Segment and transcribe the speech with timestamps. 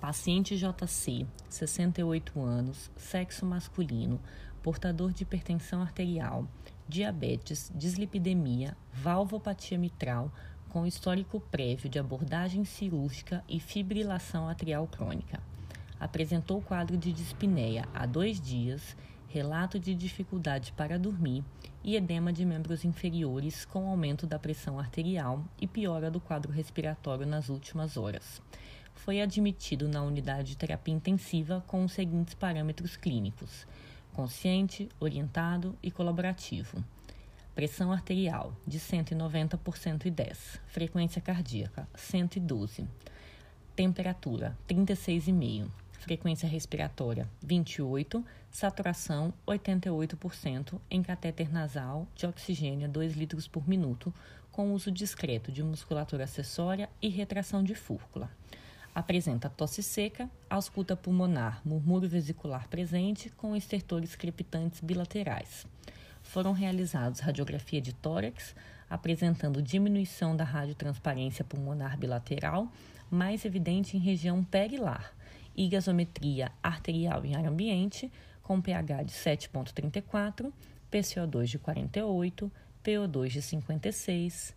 [0.00, 4.18] Paciente JC, 68 anos, sexo masculino,
[4.62, 6.48] portador de hipertensão arterial,
[6.88, 10.32] diabetes, dislipidemia, valvopatia mitral,
[10.70, 15.38] com histórico prévio de abordagem cirúrgica e fibrilação atrial crônica.
[16.00, 18.96] Apresentou quadro de dispneia há dois dias,
[19.28, 21.44] relato de dificuldade para dormir
[21.84, 27.26] e edema de membros inferiores com aumento da pressão arterial e piora do quadro respiratório
[27.26, 28.40] nas últimas horas
[29.04, 33.66] foi admitido na unidade de terapia intensiva com os seguintes parâmetros clínicos:
[34.12, 36.84] consciente, orientado e colaborativo.
[37.54, 42.86] Pressão arterial de 190 por 110, frequência cardíaca 112,
[43.74, 53.66] temperatura 36,5, frequência respiratória 28, saturação 88% em catéter nasal de oxigênio 2 litros por
[53.66, 54.12] minuto,
[54.52, 58.30] com uso discreto de musculatura acessória e retração de fúrcula.
[58.92, 65.64] Apresenta tosse seca, ausculta pulmonar, murmúrio vesicular presente com estertores crepitantes bilaterais.
[66.22, 68.54] Foram realizados radiografia de tórax,
[68.88, 72.68] apresentando diminuição da radiotransparência pulmonar bilateral,
[73.08, 75.14] mais evidente em região perilar,
[75.56, 78.10] e gasometria arterial em ar ambiente,
[78.42, 80.52] com pH de 7,34,
[80.90, 82.52] PCO2 de 48,
[82.84, 84.54] PO2 de 56,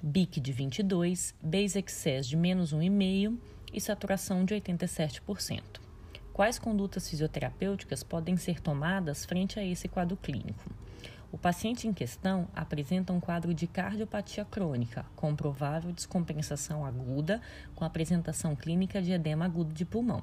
[0.00, 5.62] BIC de 22, Base Excess de menos 1,5 e saturação de 87%.
[6.32, 10.62] Quais condutas fisioterapêuticas podem ser tomadas frente a esse quadro clínico?
[11.32, 17.40] O paciente em questão apresenta um quadro de cardiopatia crônica, com provável descompensação aguda,
[17.74, 20.22] com apresentação clínica de edema agudo de pulmão.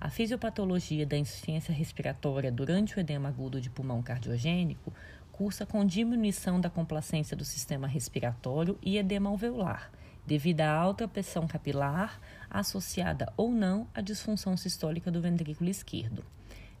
[0.00, 4.92] A fisiopatologia da insuficiência respiratória durante o edema agudo de pulmão cardiogênico
[5.32, 9.90] cursa com diminuição da complacência do sistema respiratório e edema alveolar,
[10.26, 16.24] devido à alta pressão capilar, associada ou não à disfunção sistólica do ventrículo esquerdo.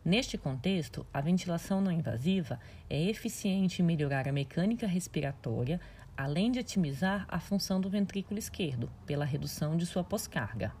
[0.04, 5.80] Neste contexto, a ventilação não invasiva é eficiente em melhorar a mecânica respiratória,
[6.16, 10.72] além de otimizar a função do ventrículo esquerdo, pela redução de sua pós-carga.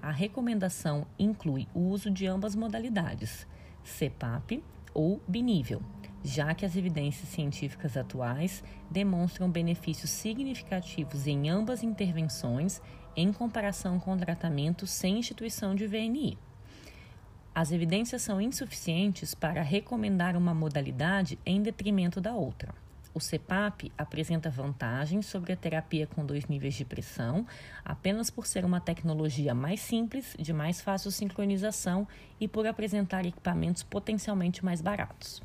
[0.00, 3.46] A recomendação inclui o uso de ambas modalidades,
[3.84, 4.62] CPAP
[4.94, 5.82] ou binível,
[6.24, 12.80] já que as evidências científicas atuais demonstram benefícios significativos em ambas intervenções
[13.16, 16.38] em comparação com o tratamento sem instituição de VNI.
[17.54, 22.74] As evidências são insuficientes para recomendar uma modalidade em detrimento da outra.
[23.14, 27.46] O CPAP apresenta vantagens sobre a terapia com dois níveis de pressão,
[27.84, 32.08] apenas por ser uma tecnologia mais simples, de mais fácil sincronização
[32.40, 35.42] e por apresentar equipamentos potencialmente mais baratos.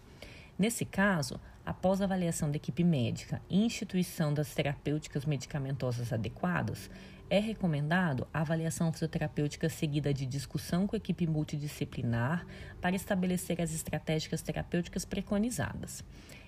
[0.57, 6.89] Nesse caso, após avaliação da equipe médica e instituição das terapêuticas medicamentosas adequadas,
[7.29, 12.45] é recomendado a avaliação fisioterapêutica seguida de discussão com a equipe multidisciplinar
[12.81, 16.03] para estabelecer as estratégias terapêuticas preconizadas.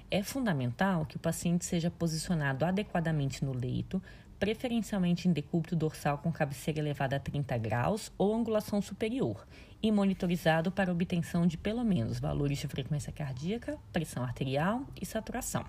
[0.10, 4.02] É fundamental que o paciente seja posicionado adequadamente no leito,
[4.40, 9.46] preferencialmente em decúbito dorsal com cabeceira elevada a 30 graus ou angulação superior,
[9.82, 15.66] e monitorizado para obtenção de pelo menos valores de frequência cardíaca, pressão arterial e saturação.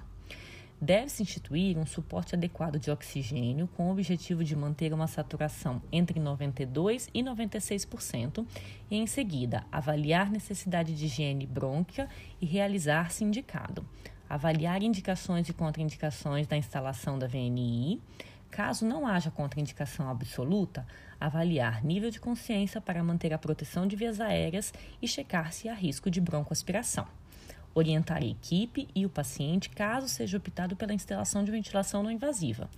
[0.83, 6.19] Deve-se instituir um suporte adequado de oxigênio com o objetivo de manter uma saturação entre
[6.19, 8.47] 92% e 96%
[8.91, 12.09] e, em seguida, avaliar necessidade de higiene brônquica
[12.41, 13.85] e realizar, se indicado,
[14.27, 18.01] avaliar indicações e contraindicações da instalação da VNI,
[18.51, 20.85] Caso não haja contraindicação absoluta,
[21.21, 25.75] avaliar nível de consciência para manter a proteção de vias aéreas e checar se há
[25.75, 27.07] risco de broncoaspiração.
[27.73, 32.69] Orientar a equipe e o paciente caso seja optado pela instalação de ventilação não invasiva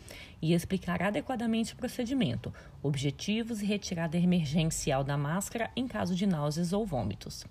[0.43, 6.75] e explicar adequadamente o procedimento, objetivos e retirada emergencial da máscara em caso de náuseas
[6.75, 7.47] ou vômitos.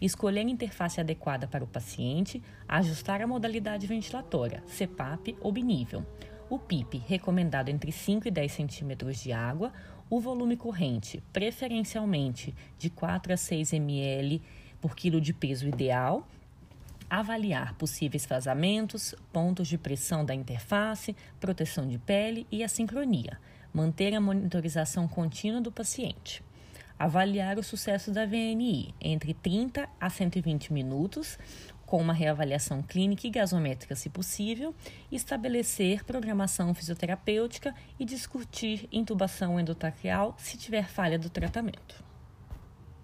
[0.00, 6.06] Escolher a interface adequada para o paciente, ajustar a modalidade ventilatória, CPAP ou binível
[6.48, 9.72] o PIP recomendado entre 5 e 10 centímetros de água,
[10.10, 14.42] o volume corrente, preferencialmente de 4 a 6 ml
[14.80, 16.28] por quilo de peso ideal,
[17.08, 23.38] avaliar possíveis vazamentos, pontos de pressão da interface, proteção de pele e a sincronia,
[23.72, 26.42] manter a monitorização contínua do paciente.
[26.98, 31.38] Avaliar o sucesso da VNI entre 30 a 120 minutos,
[31.94, 34.74] com uma reavaliação clínica e gasométrica, se possível,
[35.12, 42.02] estabelecer programação fisioterapêutica e discutir intubação endotraqueal se tiver falha do tratamento.